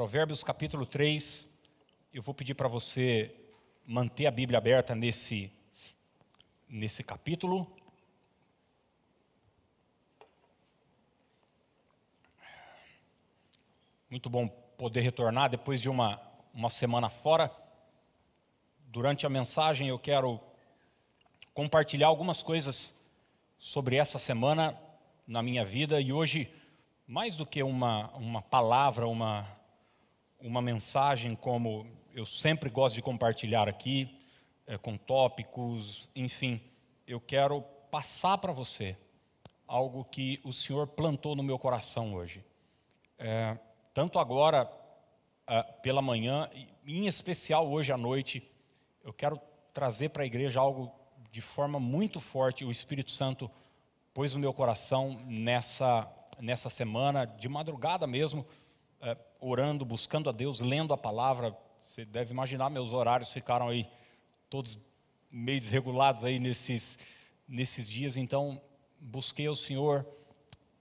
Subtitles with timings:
[0.00, 1.50] Provérbios capítulo 3.
[2.10, 3.36] Eu vou pedir para você
[3.86, 5.52] manter a Bíblia aberta nesse,
[6.66, 7.70] nesse capítulo.
[14.08, 16.18] Muito bom poder retornar depois de uma,
[16.54, 17.54] uma semana fora.
[18.86, 20.40] Durante a mensagem eu quero
[21.52, 22.94] compartilhar algumas coisas
[23.58, 24.80] sobre essa semana
[25.26, 26.50] na minha vida e hoje,
[27.06, 29.59] mais do que uma, uma palavra, uma,
[30.42, 34.18] uma mensagem como eu sempre gosto de compartilhar aqui,
[34.66, 36.60] é, com tópicos, enfim,
[37.06, 38.96] eu quero passar para você
[39.66, 42.44] algo que o Senhor plantou no meu coração hoje.
[43.18, 43.56] É,
[43.92, 44.70] tanto agora
[45.46, 46.48] é, pela manhã,
[46.86, 48.42] em especial hoje à noite,
[49.04, 49.40] eu quero
[49.72, 50.92] trazer para a igreja algo
[51.30, 52.64] de forma muito forte.
[52.64, 53.50] O Espírito Santo
[54.12, 56.08] pôs no meu coração nessa,
[56.40, 58.44] nessa semana, de madrugada mesmo,
[59.40, 61.56] orando, buscando a Deus, lendo a palavra.
[61.88, 63.88] Você deve imaginar, meus horários ficaram aí
[64.48, 64.78] todos
[65.30, 66.98] meio desregulados aí nesses,
[67.48, 68.16] nesses dias.
[68.16, 68.60] Então,
[69.00, 70.06] busquei o Senhor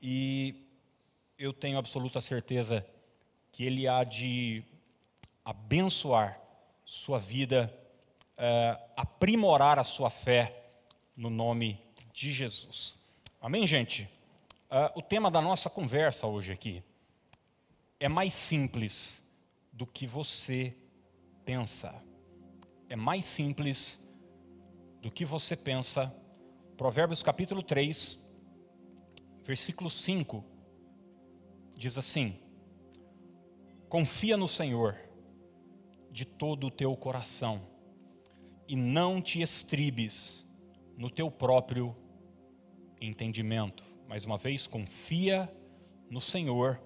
[0.02, 0.67] e
[1.37, 2.85] eu tenho absoluta certeza
[3.52, 4.63] que Ele há de
[5.43, 6.39] abençoar
[6.85, 7.73] sua vida,
[8.37, 10.63] é, aprimorar a sua fé
[11.15, 11.81] no nome
[12.13, 12.97] de Jesus.
[13.41, 14.09] Amém, gente?
[14.69, 16.83] Uh, o tema da nossa conversa hoje aqui
[18.00, 19.23] é mais simples
[19.73, 20.75] do que você
[21.44, 21.94] pensa.
[22.88, 24.00] É mais simples
[25.02, 26.14] do que você pensa.
[26.77, 28.17] Provérbios capítulo 3,
[29.44, 30.45] versículo 5,
[31.75, 32.39] diz assim:
[33.89, 34.97] Confia no Senhor
[36.09, 37.61] de todo o teu coração
[38.67, 40.45] e não te estribes
[40.97, 41.95] no teu próprio
[43.02, 43.83] entendimento.
[44.08, 45.53] Mais uma vez, confia
[46.09, 46.81] no Senhor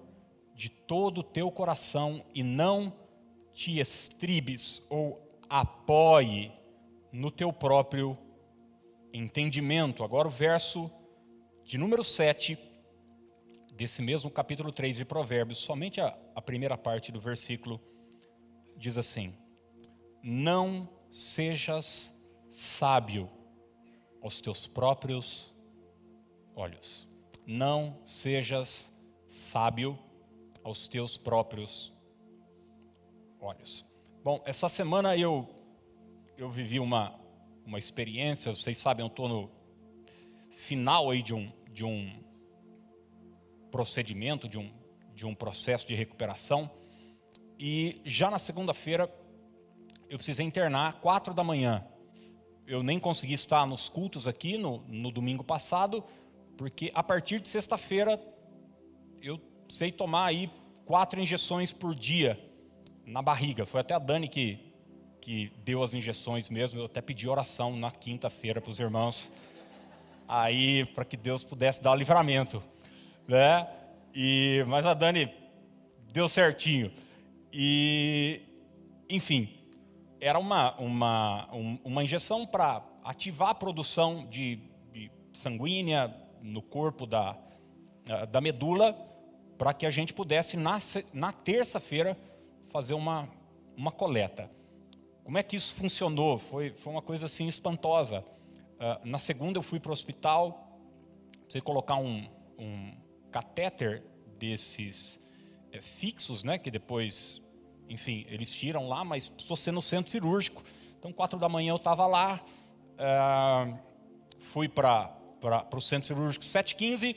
[0.54, 2.92] de todo o teu coração e não
[3.52, 6.52] te estribes ou apoie
[7.12, 8.18] no teu próprio
[9.12, 10.02] entendimento.
[10.02, 10.90] Agora o verso
[11.64, 12.58] de número 7
[13.74, 17.80] desse mesmo capítulo 3 de Provérbios, somente a, a primeira parte do versículo
[18.76, 19.34] diz assim:
[20.22, 22.14] Não sejas
[22.50, 23.30] sábio
[24.22, 25.54] aos teus próprios
[26.54, 27.08] olhos.
[27.46, 28.92] Não sejas
[29.26, 29.98] sábio
[30.64, 31.92] aos teus próprios
[33.38, 33.84] olhos.
[34.24, 35.46] Bom, essa semana eu
[36.36, 37.20] eu vivi uma
[37.66, 39.50] uma experiência, vocês sabem, eu estou no
[40.50, 42.24] final aí de um de um
[43.70, 44.72] procedimento, de um
[45.14, 46.70] de um processo de recuperação
[47.58, 49.12] e já na segunda-feira
[50.08, 51.86] eu precisei internar quatro da manhã.
[52.66, 56.02] Eu nem consegui estar nos cultos aqui no, no domingo passado,
[56.56, 58.20] porque a partir de sexta-feira
[59.20, 59.38] eu
[59.74, 60.48] sei tomar aí
[60.84, 62.38] quatro injeções por dia
[63.04, 63.66] na barriga.
[63.66, 64.72] Foi até a Dani que,
[65.20, 66.78] que deu as injeções mesmo.
[66.78, 69.32] Eu até pedi oração na quinta-feira para os irmãos,
[70.28, 72.62] aí para que Deus pudesse dar o livramento,
[73.26, 73.68] né?
[74.14, 75.28] E mas a Dani
[76.12, 76.92] deu certinho.
[77.52, 78.42] E
[79.10, 79.58] enfim,
[80.20, 81.48] era uma uma
[81.82, 84.60] uma injeção para ativar a produção de,
[84.92, 87.36] de sanguínea no corpo da
[88.30, 89.13] da medula
[89.56, 90.78] para que a gente pudesse, na,
[91.12, 92.18] na terça-feira,
[92.70, 93.28] fazer uma,
[93.76, 94.50] uma coleta.
[95.22, 96.38] Como é que isso funcionou?
[96.38, 98.24] Foi, foi uma coisa assim espantosa.
[98.74, 100.78] Uh, na segunda eu fui para o hospital,
[101.48, 102.28] você colocar um,
[102.58, 102.92] um
[103.30, 104.02] catéter
[104.38, 105.20] desses
[105.72, 107.40] é, fixos, né, que depois,
[107.88, 110.62] enfim, eles tiram lá, mas sou sendo no centro cirúrgico.
[110.98, 112.40] Então, quatro da manhã eu estava lá,
[112.94, 113.78] uh,
[114.38, 115.16] fui para
[115.72, 117.16] o centro cirúrgico 7h15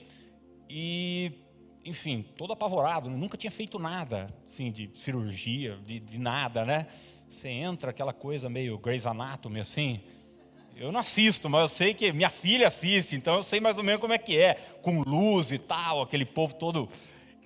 [0.69, 1.31] e
[1.87, 6.87] enfim, todo apavorado, nunca tinha feito nada, assim, de cirurgia, de, de nada, né?
[7.29, 10.01] Você entra aquela coisa meio Grey's Anatomy, assim.
[10.75, 13.83] Eu não assisto, mas eu sei que minha filha assiste, então eu sei mais ou
[13.83, 16.89] menos como é que é, com luz e tal, aquele povo todo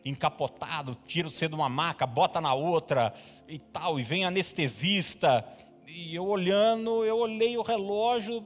[0.04, 3.14] encapotado, tira você de uma maca, bota na outra
[3.48, 5.46] e tal, e vem anestesista.
[5.88, 8.46] E eu olhando, eu olhei o relógio,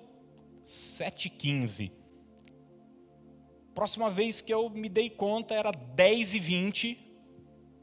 [0.65, 1.91] 7h15.
[3.75, 6.98] Próxima vez que eu me dei conta era 10 e 20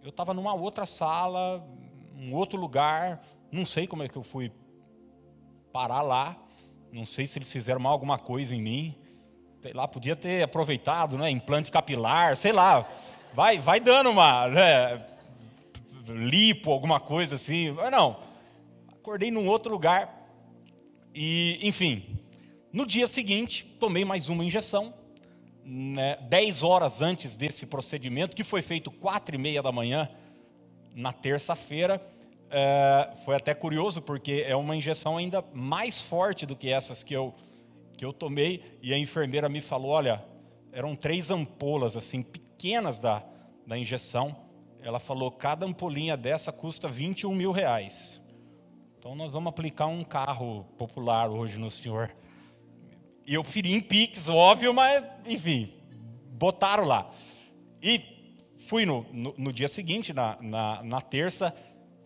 [0.03, 1.63] Eu estava numa outra sala,
[2.17, 3.23] um outro lugar.
[3.53, 4.51] Não sei como é que eu fui
[5.71, 6.35] parar lá.
[6.91, 8.95] Não sei se eles fizeram mal alguma coisa em mim.
[9.61, 11.31] Sei lá, podia ter aproveitado, né?
[11.31, 12.89] Implante capilar, sei lá.
[13.35, 15.07] Vai, vai dando uma né?
[16.07, 17.71] lipo, alguma coisa assim.
[17.71, 18.17] Mas não.
[18.91, 20.27] Acordei num outro lugar.
[21.15, 22.19] E, enfim,
[22.73, 25.02] no dia seguinte, tomei mais uma injeção
[25.65, 30.09] né, 10 horas antes desse procedimento, que foi feito quatro e meia da manhã,
[30.95, 32.05] na terça-feira.
[32.51, 37.15] É, foi até curioso, porque é uma injeção ainda mais forte do que essas que
[37.15, 37.35] eu,
[37.97, 38.79] que eu tomei.
[38.83, 40.23] E a enfermeira me falou: olha,
[40.73, 43.23] eram três ampolas, assim, pequenas da,
[43.67, 44.37] da injeção.
[44.83, 48.23] Ela falou: cada ampolinha dessa custa 21 mil reais.
[48.99, 52.15] Então nós vamos aplicar um carro popular hoje no senhor.
[53.27, 55.73] E eu feri em Pix, óbvio, mas enfim,
[56.33, 57.11] botaram lá.
[57.81, 58.01] E
[58.57, 61.55] fui no, no, no dia seguinte, na, na, na terça,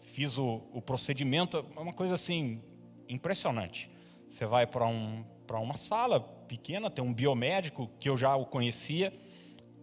[0.02, 2.60] fiz o, o, procedimento, é uma coisa assim,
[3.08, 3.90] impressionante.
[4.30, 9.12] Você vai para um, uma sala pequena, tem um biomédico que eu já o conhecia,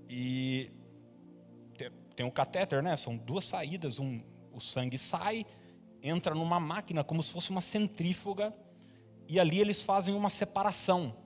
[0.07, 0.69] e
[1.75, 2.95] tem, tem um catéter, né?
[2.95, 4.21] São duas saídas, um,
[4.51, 5.45] o sangue sai,
[6.01, 8.53] entra numa máquina como se fosse uma centrífuga,
[9.27, 11.22] e ali eles fazem uma separação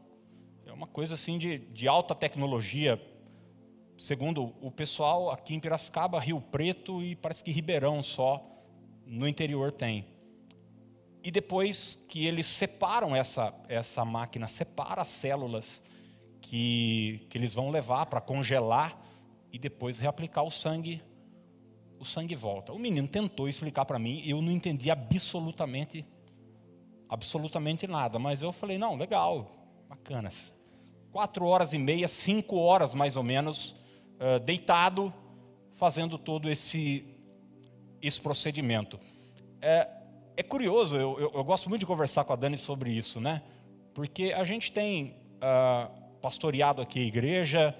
[0.78, 3.02] uma coisa assim de, de alta tecnologia,
[3.98, 8.46] segundo o pessoal aqui em Piracicaba, Rio Preto e parece que Ribeirão só
[9.04, 10.06] no interior tem.
[11.24, 15.82] E depois que eles separam essa, essa máquina, separa as células
[16.42, 19.02] que, que eles vão levar para congelar
[19.52, 21.02] e depois reaplicar o sangue,
[21.98, 22.72] o sangue volta.
[22.72, 26.06] O menino tentou explicar para mim, eu não entendi absolutamente,
[27.10, 29.50] absolutamente nada, mas eu falei, não, legal,
[29.90, 30.56] bacanas
[31.18, 33.72] quatro horas e meia, cinco horas mais ou menos,
[34.20, 35.12] uh, deitado,
[35.74, 37.04] fazendo todo esse,
[38.00, 39.00] esse procedimento.
[39.60, 39.88] É,
[40.36, 43.42] é curioso, eu, eu, eu, gosto muito de conversar com a Dani sobre isso, né?
[43.96, 45.92] Porque a gente tem uh,
[46.22, 47.76] pastoreado aqui a igreja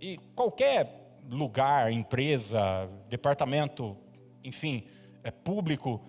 [0.00, 3.96] e qualquer lugar, empresa, departamento,
[4.44, 4.84] enfim,
[5.24, 6.00] é, público,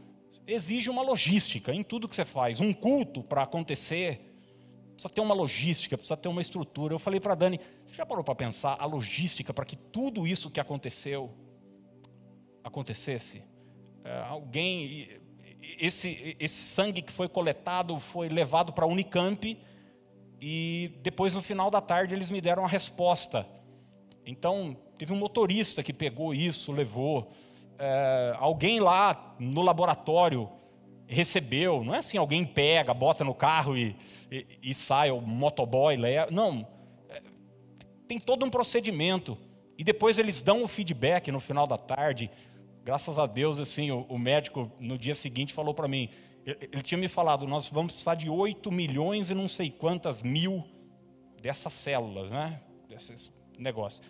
[0.45, 2.59] exige uma logística em tudo que você faz.
[2.59, 4.26] Um culto para acontecer,
[4.97, 6.94] precisa ter uma logística, precisa ter uma estrutura.
[6.94, 10.25] Eu falei para a Dani, você já parou para pensar a logística para que tudo
[10.25, 11.31] isso que aconteceu
[12.63, 13.44] acontecesse?
[14.03, 15.07] É, alguém,
[15.79, 19.57] esse, esse sangue que foi coletado foi levado para a Unicamp
[20.41, 23.47] e depois no final da tarde eles me deram a resposta.
[24.25, 27.31] Então teve um motorista que pegou isso, levou.
[27.77, 30.50] É, alguém lá no laboratório
[31.07, 33.95] recebeu, não é assim, alguém pega, bota no carro e,
[34.31, 36.30] e, e sai, o motoboy leva.
[36.30, 36.68] Não.
[37.09, 37.21] É,
[38.07, 39.38] tem todo um procedimento.
[39.77, 42.30] E depois eles dão o feedback no final da tarde.
[42.83, 46.09] Graças a Deus, assim, o, o médico no dia seguinte falou para mim,
[46.45, 50.24] ele, ele, tinha me falado, nós vamos precisar de 8 milhões e não sei quantas
[50.24, 50.63] mil
[51.42, 52.62] dessas células, né?
[52.89, 54.06] Desses negócios.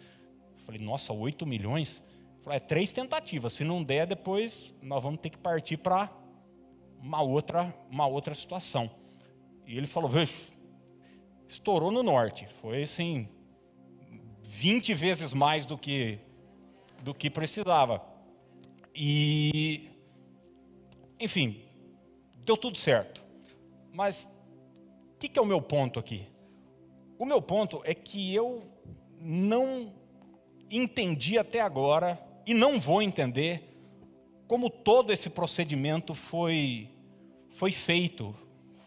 [0.59, 2.03] Eu falei, nossa, 8 milhões?
[2.41, 3.53] Falei, é três tentativas.
[3.53, 6.09] Se não der, depois nós vamos ter que partir para
[7.01, 8.89] uma outra, uma outra situação.
[9.65, 10.33] E ele falou: Veja,
[11.47, 12.47] estourou no norte.
[12.61, 13.27] Foi assim,
[14.43, 16.19] 20 vezes mais do que,
[17.01, 18.01] do que precisava.
[18.95, 19.89] E,
[21.19, 21.61] enfim,
[22.45, 23.23] deu tudo certo.
[23.91, 24.27] Mas
[25.13, 26.27] o que, que é o meu ponto aqui?
[27.19, 28.63] O meu ponto é que eu
[29.19, 29.93] não
[30.69, 33.76] entendi até agora e não vou entender
[34.47, 36.89] como todo esse procedimento foi,
[37.49, 38.33] foi feito,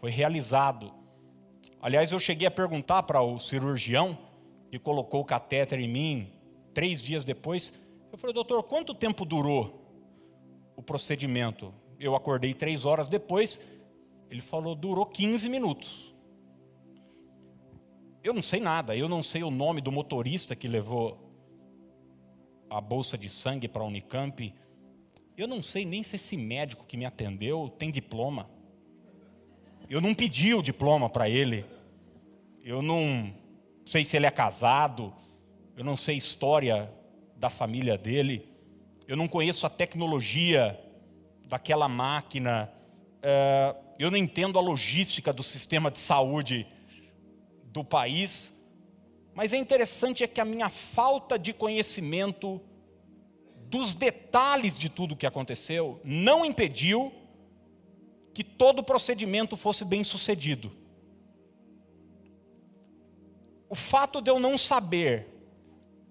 [0.00, 0.92] foi realizado.
[1.82, 4.18] Aliás, eu cheguei a perguntar para o cirurgião
[4.70, 6.32] que colocou o catéter em mim
[6.72, 7.72] três dias depois.
[8.10, 9.84] Eu falei, doutor, quanto tempo durou
[10.76, 11.74] o procedimento?
[11.98, 13.60] Eu acordei três horas depois.
[14.30, 16.14] Ele falou, durou 15 minutos.
[18.22, 21.18] Eu não sei nada, eu não sei o nome do motorista que levou
[22.68, 24.54] a bolsa de sangue para a Unicamp.
[25.40, 28.46] Eu não sei nem se esse médico que me atendeu tem diploma.
[29.88, 31.64] Eu não pedi o diploma para ele.
[32.62, 33.32] Eu não
[33.86, 35.14] sei se ele é casado.
[35.74, 36.92] Eu não sei a história
[37.36, 38.52] da família dele.
[39.08, 40.78] Eu não conheço a tecnologia
[41.46, 42.70] daquela máquina.
[43.22, 46.66] É, eu não entendo a logística do sistema de saúde
[47.64, 48.52] do país.
[49.32, 52.60] Mas é interessante é que a minha falta de conhecimento
[53.70, 57.12] dos detalhes de tudo o que aconteceu, não impediu
[58.34, 60.72] que todo o procedimento fosse bem sucedido.
[63.68, 65.28] O fato de eu não saber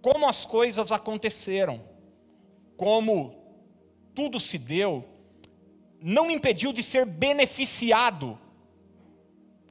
[0.02, 1.84] como as coisas aconteceram,
[2.78, 3.36] como
[4.16, 5.04] tudo se deu,
[6.02, 8.40] não impediu de ser beneficiado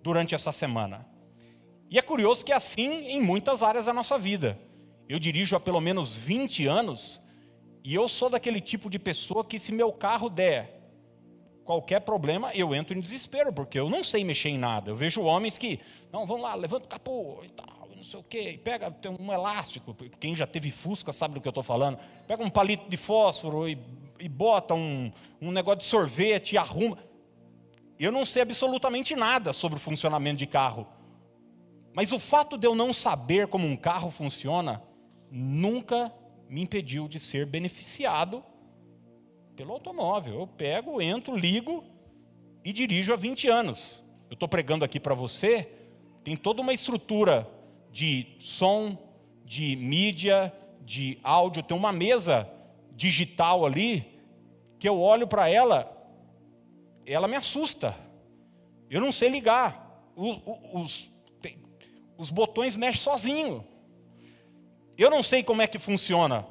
[0.02, 1.09] durante essa semana.
[1.88, 4.61] E é curioso que é assim em muitas áreas da nossa vida.
[5.09, 7.23] Eu dirijo há pelo menos 20 anos
[7.88, 10.78] e eu sou daquele tipo de pessoa que, se meu carro der
[11.64, 14.90] qualquer problema, eu entro em desespero, porque eu não sei mexer em nada.
[14.90, 15.80] Eu vejo homens que,
[16.12, 19.33] não, vamos lá, levanta o capô e tal, não sei o quê, pega tem um
[19.33, 22.97] elástico, quem já teve Fusca sabe do que eu estou falando, pega um palito de
[22.97, 23.78] fósforo e
[24.21, 26.99] e bota um, um negócio de sorvete e arruma.
[27.99, 30.87] Eu não sei absolutamente nada sobre o funcionamento de carro.
[31.92, 34.83] Mas o fato de eu não saber como um carro funciona
[35.30, 36.12] nunca
[36.49, 38.43] me impediu de ser beneficiado
[39.55, 40.40] pelo automóvel.
[40.40, 41.85] Eu pego, entro, ligo
[42.64, 44.02] e dirijo há 20 anos.
[44.31, 45.69] Eu estou pregando aqui para você,
[46.23, 47.49] tem toda uma estrutura
[47.90, 48.97] de som,
[49.45, 50.52] de mídia,
[50.83, 52.50] de áudio, tem uma mesa
[52.95, 54.07] digital ali,
[54.78, 55.90] que eu olho para ela,
[57.05, 57.97] ela me assusta.
[58.90, 59.87] Eu não sei ligar.
[60.14, 60.40] Os,
[60.73, 61.11] os,
[62.19, 63.64] os botões mexem sozinho.
[64.99, 66.45] Eu não sei como é que funciona,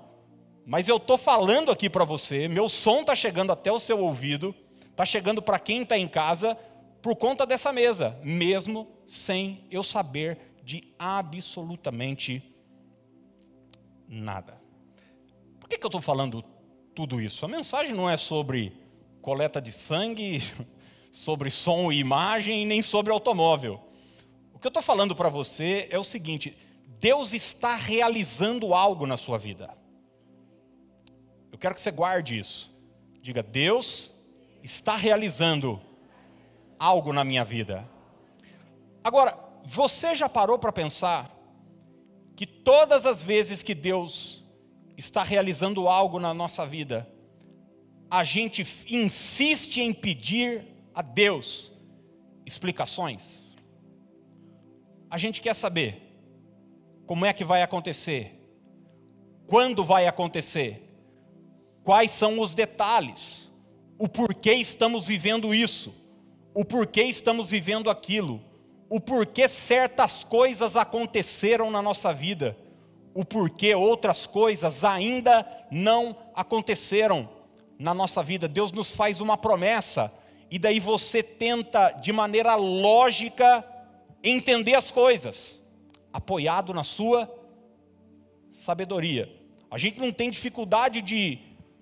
[0.65, 4.55] mas eu estou falando aqui para você, meu som está chegando até o seu ouvido,
[4.89, 6.55] está chegando para quem está em casa,
[7.01, 12.41] por conta dessa mesa, mesmo sem eu saber de absolutamente
[14.07, 14.57] nada.
[15.59, 16.41] Por que, que eu estou falando
[16.95, 17.43] tudo isso?
[17.43, 18.71] A mensagem não é sobre
[19.21, 20.41] coleta de sangue,
[21.11, 23.81] sobre som e imagem, nem sobre automóvel.
[24.53, 26.57] O que eu estou falando para você é o seguinte:
[26.99, 29.69] Deus está realizando algo na sua vida.
[31.51, 32.71] Eu quero que você guarde isso.
[33.21, 34.11] Diga, Deus
[34.63, 35.81] está realizando
[36.79, 37.87] algo na minha vida.
[39.03, 41.31] Agora, você já parou para pensar
[42.35, 44.45] que todas as vezes que Deus
[44.95, 47.07] está realizando algo na nossa vida,
[48.09, 51.73] a gente insiste em pedir a Deus
[52.45, 53.47] explicações?
[55.09, 56.06] a gente quer saber
[57.07, 58.33] como é que vai acontecer,
[59.47, 60.83] quando vai acontecer,
[61.81, 63.49] quais são os detalhes,
[63.97, 65.93] o porquê estamos vivendo isso,
[66.53, 68.41] o porquê estamos vivendo aquilo,
[68.89, 72.57] o porquê certas coisas aconteceram na nossa vida,
[73.13, 77.29] o porquê outras coisas ainda não aconteceram
[77.79, 78.47] na nossa vida.
[78.47, 80.11] Deus nos faz uma promessa,
[80.51, 83.65] e daí você tenta, de maneira lógica,
[84.23, 85.61] entender as coisas,
[86.17, 87.31] apoiado na sua
[88.51, 89.31] sabedoria.
[89.69, 91.37] A gente não tem dificuldade de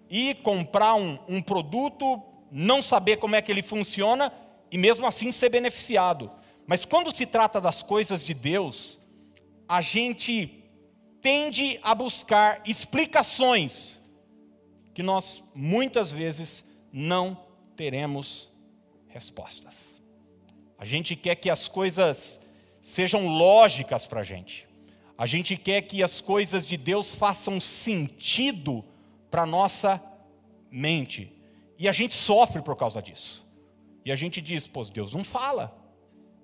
[0.09, 4.33] ir comprar um, um produto, não saber como é que ele funciona
[4.69, 6.29] e mesmo assim ser beneficiado.
[6.67, 8.99] Mas quando se trata das coisas de Deus,
[9.69, 10.65] a gente
[11.21, 14.01] tende a buscar explicações
[14.93, 17.39] que nós muitas vezes não
[17.77, 18.51] teremos
[19.07, 19.75] respostas.
[20.77, 22.37] A gente quer que as coisas
[22.85, 24.67] sejam lógicas para a gente.
[25.17, 28.85] A gente quer que as coisas de Deus façam sentido
[29.31, 29.99] para nossa
[30.69, 31.35] mente.
[31.79, 33.43] E a gente sofre por causa disso.
[34.05, 35.75] E a gente diz, pois Deus não fala.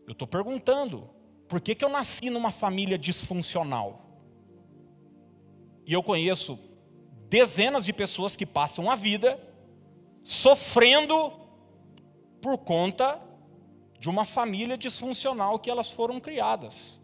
[0.07, 1.07] Eu estou perguntando,
[1.47, 4.01] por que, que eu nasci numa família disfuncional?
[5.85, 6.57] E eu conheço
[7.29, 9.39] dezenas de pessoas que passam a vida
[10.23, 11.33] sofrendo
[12.41, 13.21] por conta
[14.01, 16.99] de uma família disfuncional que elas foram criadas.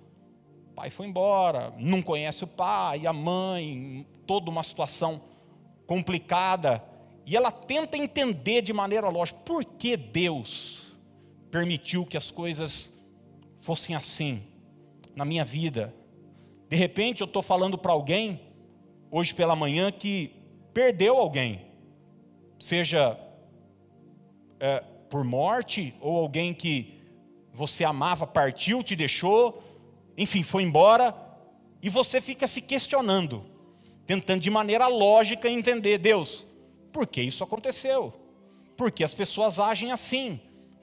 [0.72, 5.22] O pai foi embora, não conhece o pai, a mãe, toda uma situação
[5.86, 6.84] complicada.
[7.24, 10.98] E ela tenta entender de maneira lógica por que Deus
[11.52, 12.92] permitiu que as coisas
[13.58, 14.42] fossem assim
[15.16, 15.94] na minha vida.
[16.68, 18.42] De repente eu estou falando para alguém,
[19.12, 20.32] hoje pela manhã, que
[20.74, 21.62] perdeu alguém,
[22.60, 23.20] seja
[24.60, 27.02] é, por morte, ou alguém que
[27.54, 29.64] você amava partiu, te deixou,
[30.18, 31.16] enfim, foi embora,
[31.82, 33.46] e você fica se questionando,
[34.06, 36.46] tentando de maneira lógica entender, Deus,
[36.92, 38.14] por que isso aconteceu?
[38.76, 40.40] Por que as pessoas agem assim?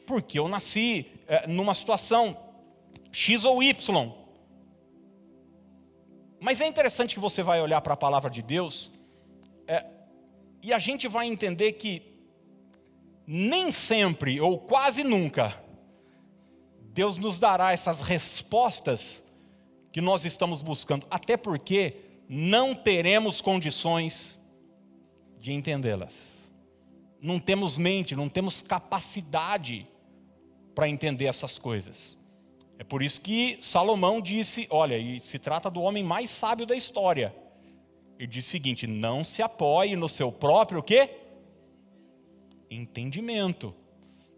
[0.06, 2.36] Por que eu nasci é, numa situação
[3.10, 4.12] X ou Y?
[6.40, 8.92] Mas é interessante que você vai olhar para a palavra de Deus
[9.66, 9.86] é,
[10.62, 12.13] e a gente vai entender que
[13.26, 15.64] nem sempre ou quase nunca
[16.94, 19.22] Deus nos dará essas respostas
[19.92, 21.96] que nós estamos buscando, até porque
[22.28, 24.40] não teremos condições
[25.40, 26.48] de entendê-las.
[27.20, 29.88] Não temos mente, não temos capacidade
[30.72, 32.16] para entender essas coisas.
[32.78, 36.76] É por isso que Salomão disse: olha, e se trata do homem mais sábio da
[36.76, 37.34] história.
[38.18, 41.10] Ele disse o seguinte: não se apoie no seu próprio quê?
[42.74, 43.74] Entendimento.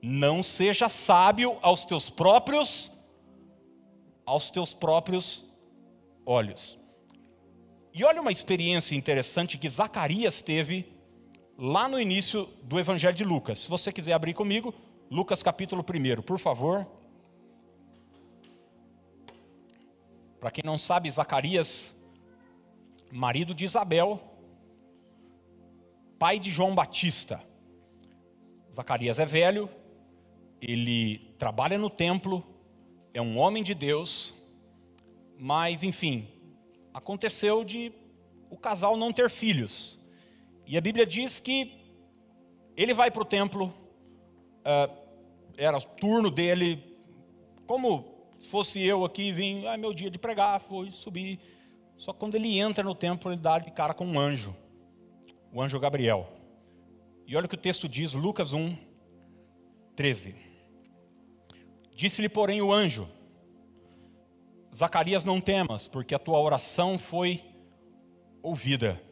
[0.03, 2.93] Não seja sábio aos teus próprios
[4.27, 5.47] aos teus próprios
[6.27, 6.77] olhos.
[7.95, 10.85] E olha uma experiência interessante que Zacarias teve
[11.57, 13.61] lá no início do Evangelho de Lucas.
[13.61, 14.75] Se você quiser abrir comigo,
[15.11, 16.87] Lucas capítulo 1, por favor.
[20.41, 21.97] Para quem não sabe, Zacarias,
[23.11, 24.21] marido de Isabel,
[26.19, 27.41] pai de João Batista.
[28.77, 29.71] Zacarias é velho,
[30.61, 32.45] ele trabalha no templo,
[33.15, 34.35] é um homem de Deus,
[35.39, 36.29] mas enfim,
[36.93, 37.91] aconteceu de
[38.51, 39.99] o casal não ter filhos.
[40.67, 41.73] E a Bíblia diz que
[42.77, 43.73] ele vai para o templo,
[44.61, 44.95] uh,
[45.57, 46.99] era o turno dele,
[47.67, 51.41] como fosse eu aqui, vim, ah, meu dia de pregar, fui subir.
[51.97, 54.55] Só que quando ele entra no templo, ele dá de cara com um anjo,
[55.51, 56.36] o anjo Gabriel.
[57.27, 58.77] E olha o que o texto diz, Lucas 1,
[59.97, 60.37] 13.
[61.95, 63.09] Disse-lhe, porém, o anjo:
[64.75, 67.43] Zacarias, não temas, porque a tua oração foi
[68.43, 69.03] ouvida.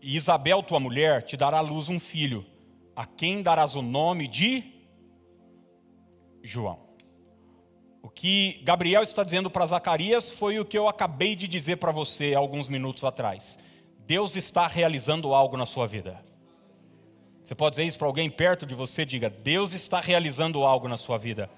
[0.00, 2.46] E Isabel, tua mulher, te dará à luz um filho,
[2.94, 4.62] a quem darás o nome de
[6.42, 6.78] João.
[8.00, 11.90] O que Gabriel está dizendo para Zacarias foi o que eu acabei de dizer para
[11.90, 13.58] você alguns minutos atrás.
[14.06, 16.27] Deus está realizando algo na sua vida.
[17.48, 20.98] Você pode dizer isso para alguém perto de você, diga: Deus está realizando algo na
[20.98, 21.48] sua vida.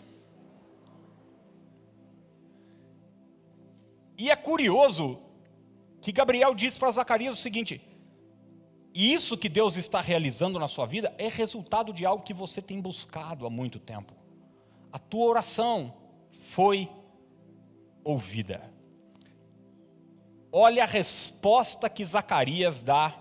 [4.17, 5.19] E é curioso
[6.01, 7.83] que Gabriel diz para Zacarias o seguinte:
[8.95, 12.81] isso que Deus está realizando na sua vida é resultado de algo que você tem
[12.81, 14.15] buscado há muito tempo.
[14.93, 15.93] A tua oração
[16.53, 16.89] foi
[18.05, 18.63] ouvida.
[20.53, 23.13] Olha a resposta que Zacarias dá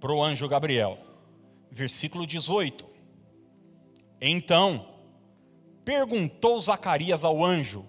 [0.00, 1.04] para o anjo Gabriel.
[1.76, 2.86] Versículo 18.
[4.18, 4.94] Então,
[5.84, 7.80] perguntou Zacarias ao anjo.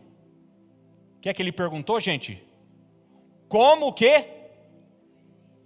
[1.15, 2.43] O que é que ele perguntou, gente?
[3.47, 4.27] Como que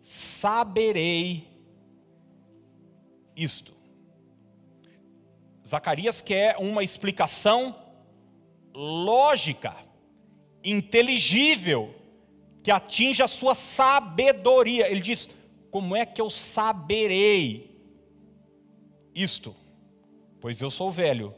[0.04, 1.48] saberei
[3.36, 3.74] isto?
[5.68, 7.76] Zacarias quer uma explicação
[8.72, 9.76] lógica,
[10.64, 11.96] inteligível,
[12.62, 14.88] que atinja a sua sabedoria.
[14.92, 15.28] Ele diz:
[15.72, 17.71] Como é que eu saberei
[19.14, 19.56] isto?
[20.40, 21.34] Pois eu sou velho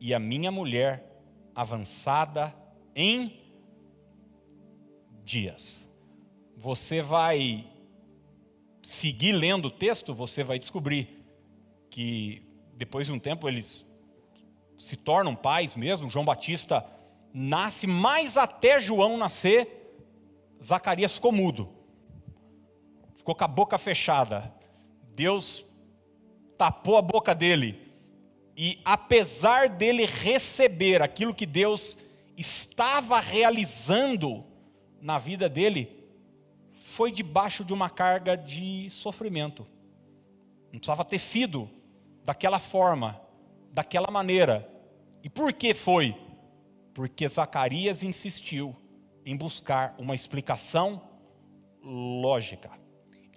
[0.00, 1.22] e a minha mulher
[1.54, 2.54] avançada
[2.94, 3.40] em
[5.24, 5.88] dias.
[6.56, 7.66] Você vai
[8.82, 11.24] seguir lendo o texto, você vai descobrir
[11.90, 12.42] que
[12.74, 13.84] depois de um tempo eles
[14.78, 16.08] se tornam pais mesmo.
[16.08, 16.84] João Batista
[17.32, 19.96] nasce, mas até João nascer,
[20.62, 21.68] Zacarias ficou mudo,
[23.16, 24.54] ficou com a boca fechada.
[25.14, 25.64] Deus
[26.58, 27.80] tapou a boca dele.
[28.56, 31.96] E apesar dele receber aquilo que Deus
[32.36, 34.44] estava realizando
[35.00, 35.96] na vida dele,
[36.74, 39.64] foi debaixo de uma carga de sofrimento.
[40.72, 41.70] Não precisava ter sido
[42.24, 43.20] daquela forma,
[43.72, 44.68] daquela maneira.
[45.22, 46.16] E por que foi?
[46.92, 48.74] Porque Zacarias insistiu
[49.24, 51.00] em buscar uma explicação
[51.82, 52.70] lógica.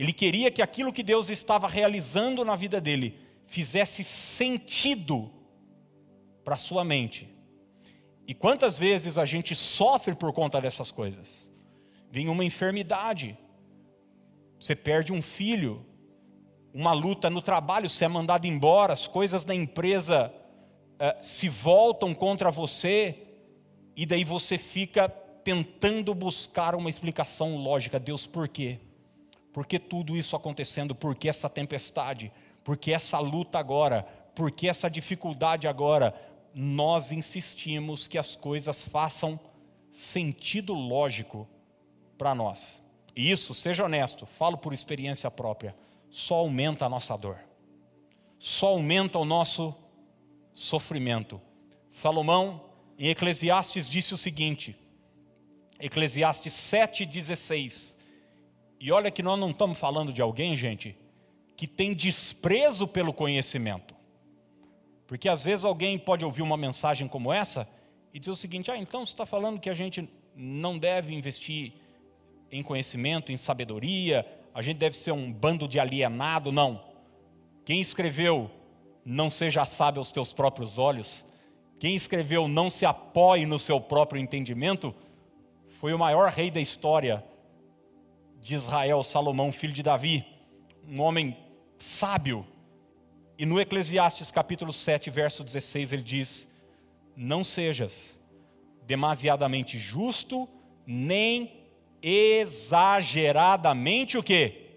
[0.02, 5.32] Ele queria que aquilo que Deus estava realizando na vida dele fizesse sentido
[6.44, 7.30] para sua mente.
[8.28, 11.52] E quantas vezes a gente sofre por conta dessas coisas?
[12.10, 13.38] Vem uma enfermidade,
[14.60, 15.86] você perde um filho,
[16.74, 20.34] uma luta no trabalho, você é mandado embora, as coisas da empresa
[20.96, 23.20] uh, se voltam contra você,
[23.96, 28.00] e daí você fica tentando buscar uma explicação lógica.
[28.00, 28.80] Deus, por quê?
[29.52, 30.96] Por que tudo isso acontecendo?
[30.96, 32.32] Por que essa tempestade?
[32.64, 34.04] Por que essa luta agora?
[34.34, 36.14] Por que essa dificuldade agora?
[36.54, 39.40] nós insistimos que as coisas façam
[39.90, 41.48] sentido lógico
[42.18, 42.84] para nós.
[43.16, 45.76] E isso, seja honesto, falo por experiência própria,
[46.10, 47.40] só aumenta a nossa dor,
[48.38, 49.76] só aumenta o nosso
[50.54, 51.42] sofrimento.
[51.90, 54.78] Salomão, em Eclesiastes, disse o seguinte,
[55.80, 57.94] Eclesiastes 7,16,
[58.82, 60.98] e olha que nós não estamos falando de alguém, gente,
[61.56, 63.94] que tem desprezo pelo conhecimento.
[65.06, 67.70] Porque às vezes alguém pode ouvir uma mensagem como essa
[68.12, 71.74] e dizer o seguinte: ah, então você está falando que a gente não deve investir
[72.52, 76.52] em conhecimento, em sabedoria, a gente deve ser um bando de alienado.
[76.52, 76.84] Não.
[77.64, 78.50] Quem escreveu
[79.06, 81.24] não seja sábio aos teus próprios olhos,
[81.78, 84.94] quem escreveu não se apoie no seu próprio entendimento,
[85.70, 87.24] foi o maior rei da história
[88.42, 90.26] de Israel, Salomão, filho de Davi,
[90.88, 91.38] um homem
[91.78, 92.48] sábio,
[93.38, 96.48] e no Eclesiastes capítulo 7, verso 16, ele diz:
[97.16, 98.20] Não sejas
[98.84, 100.50] demasiadamente justo,
[100.86, 101.62] nem
[102.02, 104.72] exageradamente o que?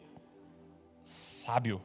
[1.05, 1.83] Sábio.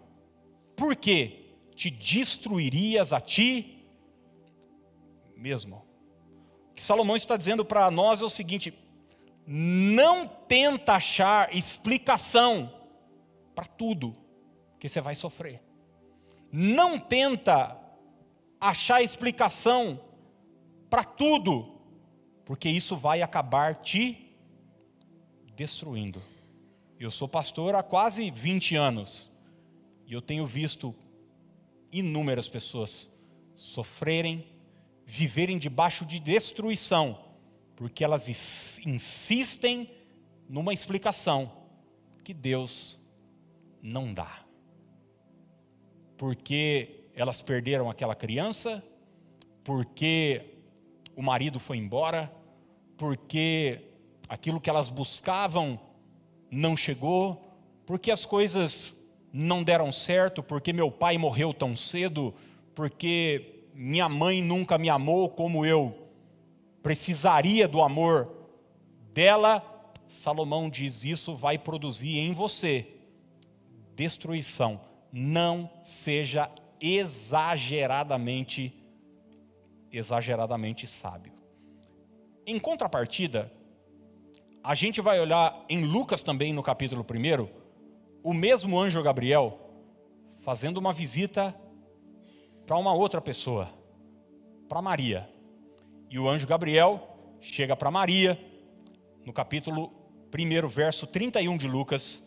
[0.75, 1.55] Por quê?
[1.75, 3.83] Te destruirias a ti
[5.35, 5.83] mesmo.
[6.71, 8.71] O que Salomão está dizendo para nós é o seguinte:
[9.51, 12.71] não tenta achar explicação
[13.55, 14.15] para tudo,
[14.79, 15.59] que você vai sofrer.
[16.51, 17.75] Não tenta
[18.61, 19.99] achar explicação
[20.87, 21.81] para tudo,
[22.45, 24.37] porque isso vai acabar te
[25.55, 26.21] destruindo.
[26.99, 29.31] Eu sou pastor há quase 20 anos
[30.05, 30.93] e eu tenho visto
[31.91, 33.09] inúmeras pessoas
[33.55, 34.45] sofrerem,
[35.07, 37.28] viverem debaixo de destruição,
[37.79, 38.27] porque elas
[38.85, 39.89] insistem
[40.49, 41.49] numa explicação
[42.25, 42.99] que Deus
[43.81, 44.43] não dá.
[46.17, 48.83] Porque elas perderam aquela criança,
[49.63, 50.55] porque
[51.15, 52.29] o marido foi embora,
[52.97, 53.79] porque
[54.27, 55.79] aquilo que elas buscavam
[56.51, 57.41] não chegou,
[57.85, 58.93] porque as coisas
[59.31, 62.35] não deram certo, porque meu pai morreu tão cedo,
[62.75, 65.98] porque minha mãe nunca me amou como eu
[66.89, 68.27] precisaria do amor
[69.13, 69.63] dela.
[70.07, 72.87] Salomão diz: Isso vai produzir em você
[73.93, 74.81] destruição.
[75.13, 76.49] Não seja
[76.81, 78.73] exageradamente
[79.91, 81.31] exageradamente sábio.
[82.43, 83.53] Em contrapartida,
[84.63, 87.47] a gente vai olhar em Lucas também no capítulo 1,
[88.23, 89.59] o mesmo anjo Gabriel
[90.39, 91.53] fazendo uma visita
[92.65, 93.69] para uma outra pessoa,
[94.67, 95.29] para Maria.
[96.09, 98.39] E o anjo Gabriel chega para Maria,
[99.23, 99.93] no capítulo
[100.33, 102.23] 1, verso 31 de Lucas,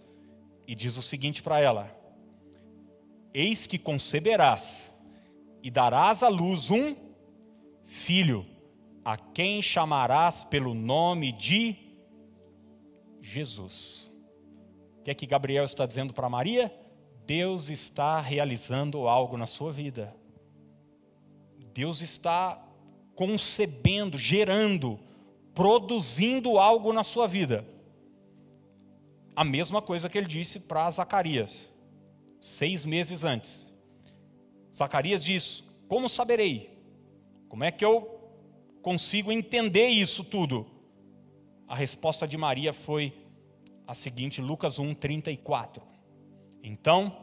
[0.68, 1.90] e diz o seguinte para ela:
[3.34, 4.92] Eis que conceberás
[5.62, 6.94] e darás à luz um
[7.84, 8.46] filho,
[9.04, 11.76] a quem chamarás pelo nome de
[13.20, 14.12] Jesus.
[15.00, 16.72] O que é que Gabriel está dizendo para Maria?
[17.26, 20.14] Deus está realizando algo na sua vida.
[21.74, 22.71] Deus está
[23.14, 24.98] concebendo, gerando,
[25.54, 27.66] produzindo algo na sua vida.
[29.34, 31.72] A mesma coisa que ele disse para Zacarias,
[32.40, 33.70] seis meses antes.
[34.74, 36.70] Zacarias diz: Como saberei?
[37.48, 38.20] Como é que eu
[38.82, 40.66] consigo entender isso tudo?
[41.68, 43.12] A resposta de Maria foi
[43.86, 45.82] a seguinte, Lucas 1, 34.
[46.62, 47.16] Então,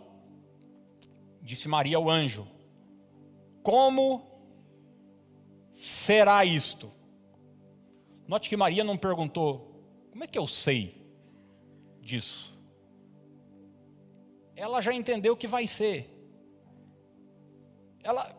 [1.42, 2.48] disse Maria ao anjo:
[3.64, 4.29] Como
[5.80, 6.92] será isto?
[8.28, 11.10] Note que Maria não perguntou: Como é que eu sei
[12.02, 12.54] disso?
[14.56, 16.14] Ela já entendeu o que vai ser.
[18.04, 18.36] Ela,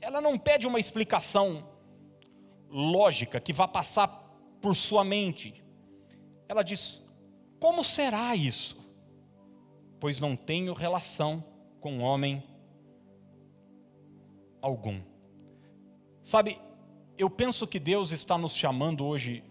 [0.00, 1.68] ela não pede uma explicação
[2.70, 4.08] lógica que vá passar
[4.62, 5.62] por sua mente.
[6.48, 7.04] Ela diz:
[7.60, 8.80] Como será isso?
[10.00, 11.44] Pois não tenho relação
[11.80, 12.42] com homem
[14.62, 15.11] algum.
[16.22, 16.58] Sabe,
[17.18, 19.44] eu penso que Deus está nos chamando hoje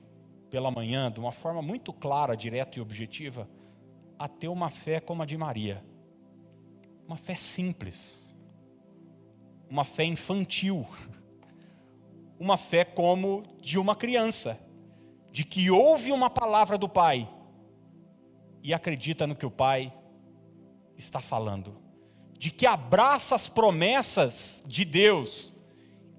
[0.50, 3.50] pela manhã, de uma forma muito clara, direta e objetiva,
[4.18, 5.84] a ter uma fé como a de Maria.
[7.08, 8.34] Uma fé simples.
[9.70, 10.86] Uma fé infantil.
[12.40, 14.60] Uma fé como de uma criança,
[15.32, 17.30] de que ouve uma palavra do Pai
[18.64, 19.94] e acredita no que o Pai
[20.98, 21.78] está falando,
[22.34, 25.54] de que abraça as promessas de Deus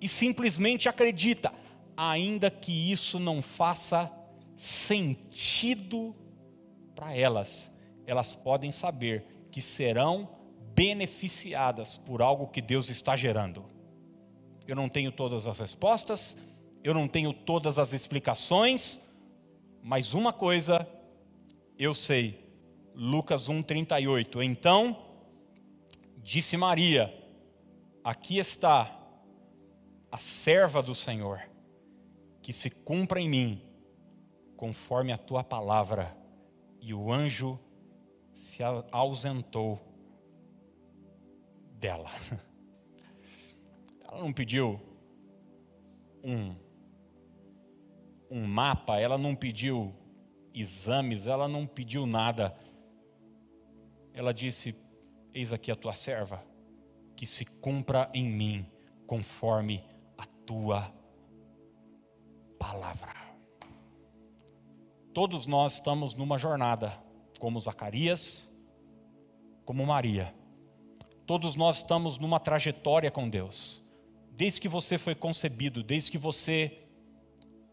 [0.03, 1.53] e simplesmente acredita,
[1.97, 4.11] ainda que isso não faça
[4.57, 6.13] sentido
[6.93, 7.71] para elas,
[8.05, 10.29] elas podem saber que serão
[10.75, 13.65] beneficiadas por algo que Deus está gerando.
[14.67, 16.37] Eu não tenho todas as respostas,
[16.83, 19.01] eu não tenho todas as explicações,
[19.83, 20.89] mas uma coisa
[21.79, 22.43] eu sei.
[22.95, 24.43] Lucas 1:38.
[24.43, 24.97] Então
[26.17, 27.13] disse Maria:
[28.03, 29.02] Aqui está
[30.13, 31.41] a serva do Senhor,
[32.43, 33.63] que se cumpra em mim,
[34.59, 36.15] conforme a tua palavra.
[36.79, 37.59] E o anjo
[38.35, 39.81] se ausentou
[41.79, 42.11] dela.
[44.05, 44.79] Ela não pediu
[46.23, 46.55] um,
[48.31, 49.95] um mapa, ela não pediu
[50.53, 52.55] exames, ela não pediu nada.
[54.13, 54.77] Ela disse:
[55.33, 56.45] Eis aqui a tua serva,
[57.17, 58.67] que se cumpra em mim,
[59.07, 59.83] conforme
[60.53, 60.93] tua
[62.59, 63.15] palavra.
[65.15, 67.03] Todos nós estamos numa jornada,
[67.39, 68.51] como Zacarias,
[69.65, 70.35] como Maria.
[71.25, 73.83] Todos nós estamos numa trajetória com Deus.
[74.33, 76.87] Desde que você foi concebido, desde que você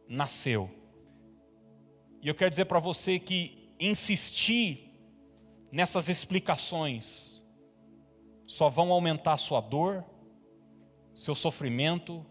[0.07, 0.69] nasceu.
[2.21, 4.95] E eu quero dizer para você que insistir
[5.69, 7.41] nessas explicações
[8.47, 10.05] só vão aumentar a sua dor,
[11.13, 12.25] seu sofrimento,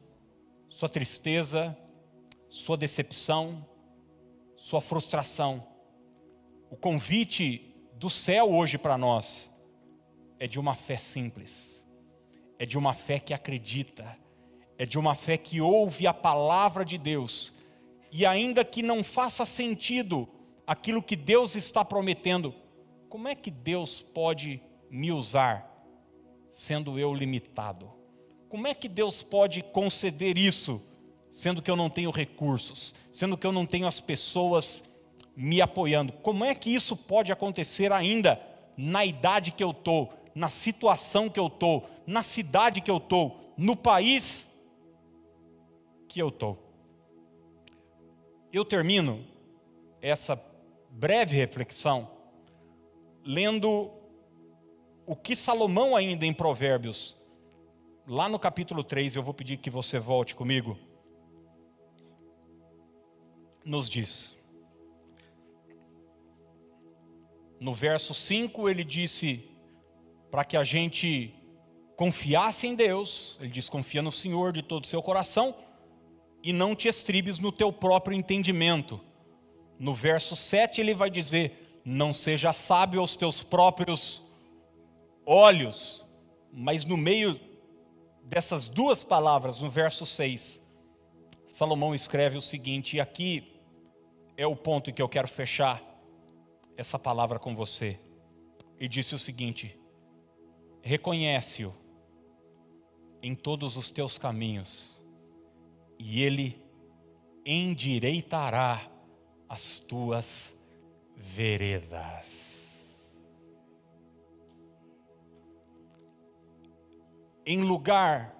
[0.78, 1.76] sua tristeza,
[2.48, 3.66] sua decepção,
[4.54, 5.66] sua frustração.
[6.70, 9.52] O convite do céu hoje para nós
[10.38, 11.84] é de uma fé simples,
[12.60, 14.16] é de uma fé que acredita,
[14.78, 17.52] é de uma fé que ouve a palavra de Deus,
[18.12, 20.28] e ainda que não faça sentido
[20.64, 22.54] aquilo que Deus está prometendo,
[23.08, 25.68] como é que Deus pode me usar,
[26.48, 27.97] sendo eu limitado?
[28.48, 30.80] Como é que Deus pode conceder isso,
[31.30, 34.82] sendo que eu não tenho recursos, sendo que eu não tenho as pessoas
[35.36, 36.12] me apoiando?
[36.14, 38.40] Como é que isso pode acontecer ainda
[38.76, 43.52] na idade que eu estou, na situação que eu estou, na cidade que eu estou,
[43.56, 44.48] no país
[46.08, 46.58] que eu estou?
[48.50, 49.26] Eu termino
[50.00, 50.42] essa
[50.90, 52.10] breve reflexão
[53.22, 53.90] lendo
[55.04, 57.17] o que Salomão, ainda em Provérbios,
[58.08, 60.78] lá no capítulo 3, eu vou pedir que você volte comigo,
[63.62, 64.38] nos diz.
[67.60, 69.44] No verso 5, ele disse
[70.30, 71.34] para que a gente
[71.96, 75.54] confiasse em Deus, ele diz: confia no Senhor de todo o seu coração
[76.42, 78.98] e não te estribes no teu próprio entendimento.
[79.78, 84.22] No verso 7, ele vai dizer: não seja sábio aos teus próprios
[85.26, 86.06] olhos,
[86.50, 87.47] mas no meio
[88.28, 90.62] dessas duas palavras, no verso 6,
[91.46, 93.58] Salomão escreve o seguinte, e aqui
[94.36, 95.82] é o ponto em que eu quero fechar
[96.76, 97.98] essa palavra com você.
[98.78, 99.76] E disse o seguinte:
[100.82, 101.74] reconhece-o
[103.22, 105.02] em todos os teus caminhos,
[105.98, 106.62] e ele
[107.44, 108.88] endireitará
[109.48, 110.54] as tuas
[111.16, 112.47] veredas.
[117.50, 118.36] Em lugar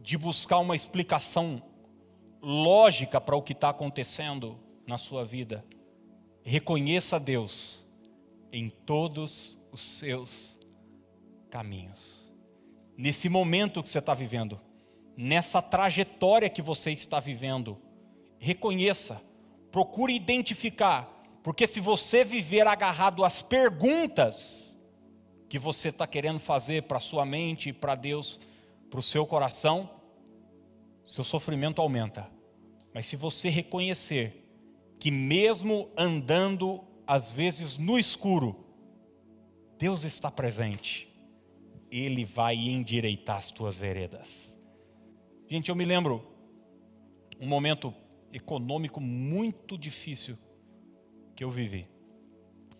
[0.00, 1.60] de buscar uma explicação
[2.40, 4.56] lógica para o que está acontecendo
[4.86, 5.64] na sua vida,
[6.44, 7.84] reconheça Deus
[8.52, 10.56] em todos os seus
[11.50, 12.32] caminhos.
[12.96, 14.60] Nesse momento que você está vivendo,
[15.16, 17.76] nessa trajetória que você está vivendo,
[18.38, 19.20] reconheça,
[19.72, 21.10] procure identificar,
[21.42, 24.65] porque se você viver agarrado às perguntas,
[25.48, 28.40] que você está querendo fazer para a sua mente, para Deus,
[28.90, 29.90] para o seu coração,
[31.04, 32.30] seu sofrimento aumenta.
[32.92, 34.44] Mas se você reconhecer
[34.98, 38.64] que, mesmo andando às vezes no escuro,
[39.78, 41.08] Deus está presente,
[41.90, 44.52] Ele vai endireitar as tuas veredas.
[45.48, 46.26] Gente, eu me lembro
[47.40, 47.94] um momento
[48.32, 50.36] econômico muito difícil
[51.36, 51.86] que eu vivi.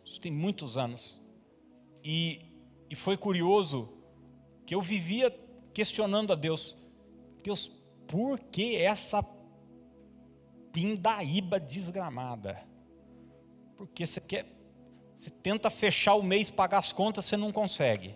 [0.05, 1.23] Isso tem muitos anos.
[2.03, 2.41] E
[2.89, 3.93] e foi curioso
[4.65, 5.31] que eu vivia
[5.73, 6.77] questionando a Deus:
[7.43, 7.69] Deus,
[8.07, 9.25] por que essa
[10.73, 12.63] pindaíba desgramada?
[13.77, 14.47] Porque você quer,
[15.19, 18.15] você tenta fechar o mês, pagar as contas, você não consegue.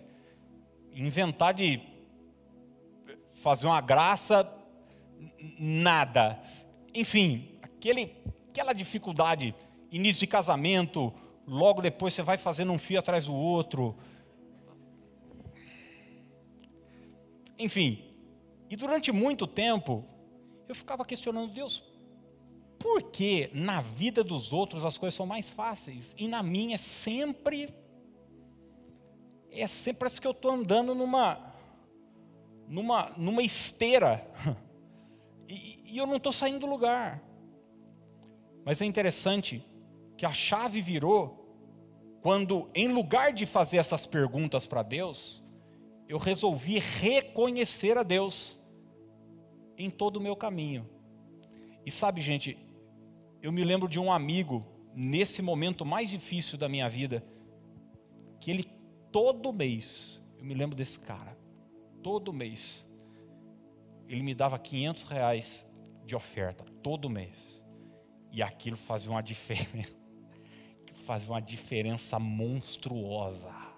[0.92, 1.80] Inventar de
[3.34, 4.50] fazer uma graça,
[5.58, 6.40] nada.
[6.94, 8.16] Enfim, aquele,
[8.48, 9.54] aquela dificuldade,
[9.90, 11.12] início de casamento,
[11.46, 13.96] logo depois você vai fazendo um fio atrás do outro
[17.60, 18.02] Enfim,
[18.70, 20.04] e durante muito tempo,
[20.66, 21.84] eu ficava questionando, Deus,
[22.78, 26.78] por que na vida dos outros as coisas são mais fáceis e na minha é
[26.78, 27.74] sempre.
[29.50, 31.54] É sempre parece que eu estou andando numa,
[32.66, 34.26] numa, numa esteira
[35.46, 37.22] e, e eu não estou saindo do lugar.
[38.64, 39.62] Mas é interessante
[40.16, 41.40] que a chave virou
[42.22, 45.39] quando, em lugar de fazer essas perguntas para Deus,
[46.10, 48.60] eu resolvi reconhecer a Deus
[49.78, 50.90] em todo o meu caminho.
[51.86, 52.58] E sabe, gente,
[53.40, 57.24] eu me lembro de um amigo, nesse momento mais difícil da minha vida,
[58.40, 58.64] que ele
[59.12, 61.38] todo mês, eu me lembro desse cara,
[62.02, 62.84] todo mês,
[64.08, 65.64] ele me dava 500 reais
[66.04, 67.62] de oferta, todo mês.
[68.32, 69.96] E aquilo fazia uma diferença,
[71.04, 73.69] fazia uma diferença monstruosa.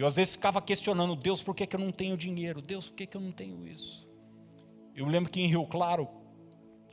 [0.00, 2.62] Eu às vezes ficava questionando, Deus, por que, que eu não tenho dinheiro?
[2.62, 4.08] Deus, por que, que eu não tenho isso?
[4.96, 6.08] Eu lembro que em Rio Claro,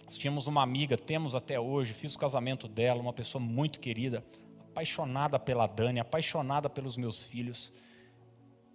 [0.04, 4.26] nós tínhamos uma amiga, temos até hoje, fiz o casamento dela, uma pessoa muito querida,
[4.60, 7.72] apaixonada pela Dani, apaixonada pelos meus filhos.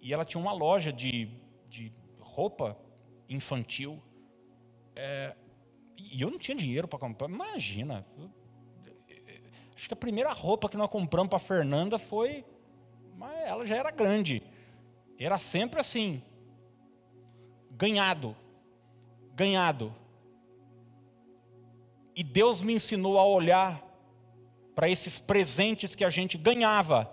[0.01, 1.29] E ela tinha uma loja de,
[1.69, 2.75] de roupa
[3.29, 4.01] infantil.
[4.95, 5.35] É,
[5.95, 7.29] e eu não tinha dinheiro para comprar.
[7.29, 8.03] Imagina.
[9.75, 12.43] acho que a primeira roupa que nós compramos para Fernanda foi
[13.47, 14.41] ela já era grande.
[15.19, 16.21] Era sempre assim.
[17.71, 18.35] Ganhado.
[19.35, 19.93] Ganhado.
[22.15, 23.83] E Deus me ensinou a olhar
[24.75, 27.11] para esses presentes que a gente ganhava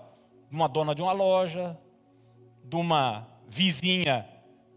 [0.49, 1.79] de uma dona de uma loja,
[2.64, 4.29] de uma vizinha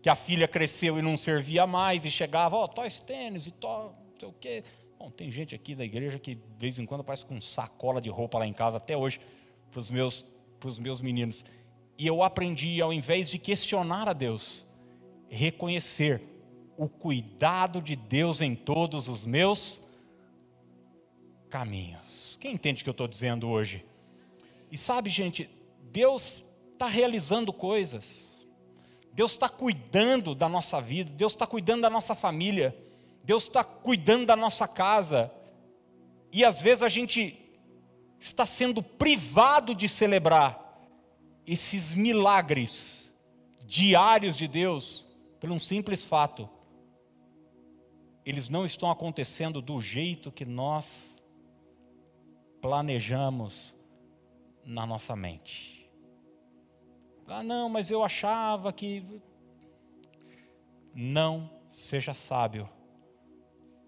[0.02, 3.52] que a filha cresceu e não servia mais e chegava, ó, oh, tó tênis e
[3.52, 4.63] tó, não sei o quê.
[5.00, 8.10] Bom, tem gente aqui da igreja que de vez em quando aparece com sacola de
[8.10, 9.20] roupa lá em casa até hoje
[9.72, 10.26] para os meus,
[10.80, 11.43] meus meninos.
[11.97, 14.65] E eu aprendi, ao invés de questionar a Deus,
[15.30, 16.21] reconhecer
[16.78, 19.82] o cuidado de Deus em todos os meus
[21.49, 22.38] caminhos.
[22.39, 23.86] Quem entende o que eu estou dizendo hoje?
[24.71, 25.49] E sabe, gente,
[25.91, 28.43] Deus está realizando coisas,
[29.13, 32.76] Deus está cuidando da nossa vida, Deus está cuidando da nossa família,
[33.23, 35.32] Deus está cuidando da nossa casa,
[36.32, 37.43] e às vezes a gente
[38.24, 40.82] está sendo privado de celebrar
[41.46, 43.14] esses milagres
[43.66, 45.06] diários de Deus
[45.42, 46.50] por um simples fato.
[48.26, 51.18] Eles não estão acontecendo do jeito que nós
[52.62, 53.76] planejamos
[54.64, 55.92] na nossa mente.
[57.28, 59.22] Ah, não, mas eu achava que.
[60.96, 62.70] Não seja sábio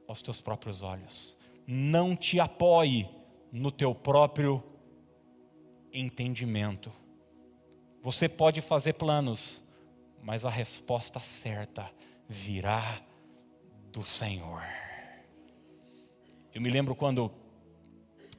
[0.08, 1.38] aos teus próprios olhos.
[1.66, 3.08] Não te apoie
[3.56, 4.62] no teu próprio
[5.94, 6.92] entendimento.
[8.02, 9.64] Você pode fazer planos,
[10.22, 11.90] mas a resposta certa
[12.28, 13.02] virá
[13.94, 14.62] do Senhor.
[16.54, 17.32] Eu me lembro quando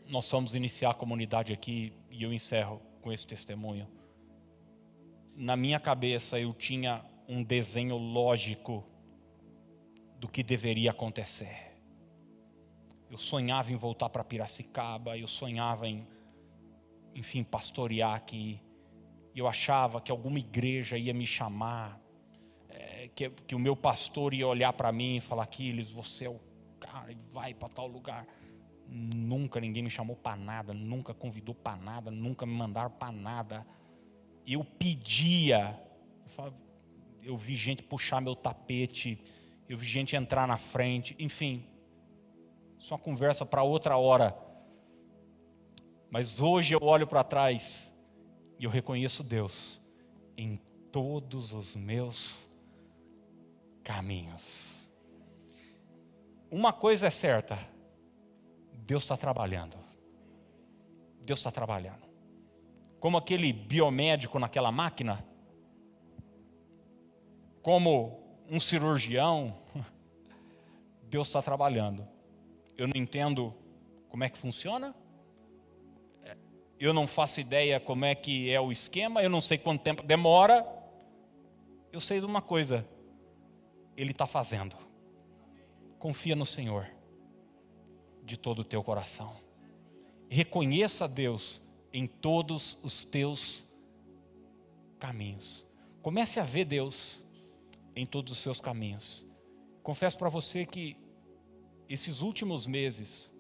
[0.06, 3.88] nós fomos iniciar a comunidade aqui, e eu encerro com esse testemunho.
[5.34, 8.84] Na minha cabeça eu tinha um desenho lógico
[10.18, 11.65] do que deveria acontecer.
[13.10, 16.06] Eu sonhava em voltar para Piracicaba, eu sonhava em,
[17.14, 18.60] enfim, pastorear aqui.
[19.34, 22.00] Eu achava que alguma igreja ia me chamar,
[22.68, 26.30] é, que, que o meu pastor ia olhar para mim e falar: Aquiles, você é
[26.30, 26.40] o
[26.80, 28.26] cara, vai para tal lugar.
[28.88, 33.66] Nunca ninguém me chamou para nada, nunca convidou para nada, nunca me mandaram para nada.
[34.46, 35.78] Eu pedia,
[36.24, 36.56] eu, falava,
[37.22, 39.18] eu vi gente puxar meu tapete,
[39.68, 41.66] eu vi gente entrar na frente, enfim,
[42.78, 44.36] isso é uma conversa para outra hora.
[46.10, 47.92] Mas hoje eu olho para trás
[48.58, 49.80] e eu reconheço Deus
[50.36, 50.56] em
[50.92, 52.48] todos os meus
[53.82, 54.88] caminhos.
[56.50, 57.58] Uma coisa é certa:
[58.72, 59.76] Deus está trabalhando.
[61.20, 62.06] Deus está trabalhando.
[63.00, 65.24] Como aquele biomédico naquela máquina,
[67.60, 69.58] como um cirurgião,
[71.02, 72.15] Deus está trabalhando.
[72.76, 73.54] Eu não entendo
[74.08, 74.94] como é que funciona,
[76.78, 80.02] eu não faço ideia como é que é o esquema, eu não sei quanto tempo
[80.02, 80.66] demora.
[81.90, 82.86] Eu sei de uma coisa,
[83.96, 84.76] Ele está fazendo.
[85.98, 86.86] Confia no Senhor
[88.22, 89.34] de todo o teu coração.
[90.28, 91.62] Reconheça Deus
[91.92, 93.64] em todos os teus
[94.98, 95.66] caminhos.
[96.02, 97.24] Comece a ver Deus
[97.94, 99.26] em todos os seus caminhos.
[99.82, 100.96] Confesso para você que
[101.88, 103.32] esses últimos meses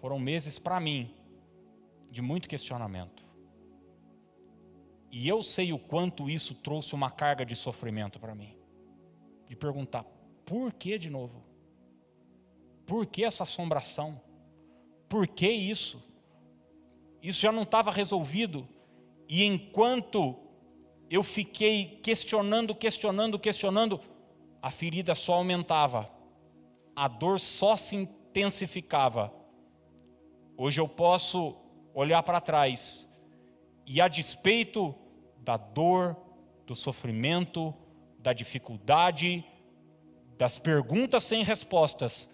[0.00, 1.14] foram meses para mim
[2.10, 3.24] de muito questionamento.
[5.10, 8.56] E eu sei o quanto isso trouxe uma carga de sofrimento para mim.
[9.46, 10.04] De perguntar,
[10.44, 11.42] por que de novo?
[12.86, 14.20] Por que essa assombração?
[15.08, 16.02] Por que isso?
[17.22, 18.68] Isso já não estava resolvido.
[19.28, 20.36] E enquanto
[21.10, 24.00] eu fiquei questionando, questionando, questionando,
[24.62, 26.10] a ferida só aumentava,
[26.96, 29.30] a dor só se intensificava.
[30.56, 31.54] Hoje eu posso
[31.92, 33.06] olhar para trás
[33.86, 34.94] e, a despeito
[35.38, 36.16] da dor,
[36.66, 37.74] do sofrimento,
[38.18, 39.44] da dificuldade,
[40.36, 42.28] das perguntas sem respostas,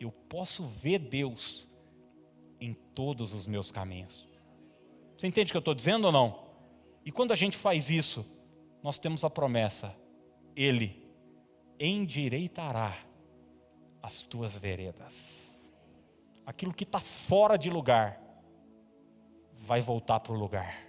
[0.00, 1.68] eu posso ver Deus
[2.60, 4.26] em todos os meus caminhos.
[5.16, 6.46] Você entende o que eu estou dizendo ou não?
[7.04, 8.26] E quando a gente faz isso,
[8.82, 9.94] nós temos a promessa:
[10.54, 11.06] Ele
[11.78, 12.96] endireitará
[14.06, 15.58] as tuas veredas.
[16.46, 18.20] Aquilo que está fora de lugar,
[19.52, 20.86] vai voltar para o lugar.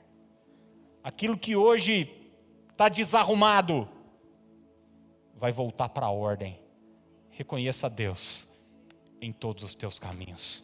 [1.04, 2.32] Aquilo que hoje
[2.70, 3.89] está desarrumado,
[5.34, 6.60] vai voltar para a ordem.
[7.32, 8.48] Reconheça Deus
[9.20, 10.64] em todos os teus caminhos.